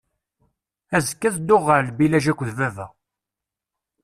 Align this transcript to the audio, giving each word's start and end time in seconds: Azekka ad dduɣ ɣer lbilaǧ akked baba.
Azekka 0.95 1.25
ad 1.27 1.35
dduɣ 1.37 1.61
ɣer 1.69 1.79
lbilaǧ 1.89 2.25
akked 2.31 2.49
baba. 2.57 2.87